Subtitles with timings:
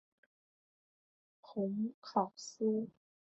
[1.43, 1.69] 蓬
[1.99, 2.89] 考斯。